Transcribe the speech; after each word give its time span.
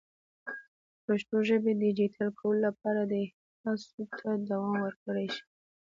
د 0.95 0.97
پښتو 1.05 1.37
ژبې 1.49 1.71
د 1.75 1.79
ډیجیټل 1.83 2.27
کولو 2.39 2.59
لپاره 2.67 3.01
دې 3.11 3.23
هڅو 3.63 3.99
ته 4.19 4.29
دوام 4.49 4.75
ورکړل 4.83 5.27
شي. 5.35 5.43